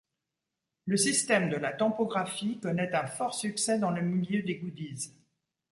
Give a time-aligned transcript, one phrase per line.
[0.87, 5.13] Le système de la tampographie connaît un fort succès dans le milieu des goodies.